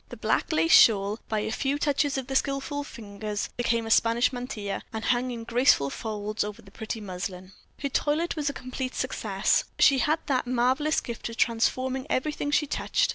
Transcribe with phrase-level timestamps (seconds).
[0.09, 4.33] The black lace shawl, by a few touches of the skillful fingers, became a Spanish
[4.33, 7.51] mantilla, and hung in graceful folds over the pretty muslin.
[7.77, 12.65] Her toilet was a complete success; she had that marvelous gift of transforming everything she
[12.65, 13.09] touched.